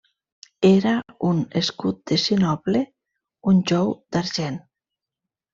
Era 0.69 0.93
un 1.31 1.43
escut 1.61 2.01
de 2.11 2.19
sinople, 2.23 2.83
un 3.53 3.63
jou 3.73 3.95
d'argent. 4.17 4.59